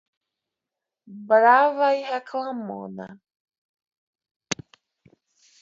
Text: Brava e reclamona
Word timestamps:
Brava 1.17 1.87
e 1.93 2.01
reclamona 2.11 3.21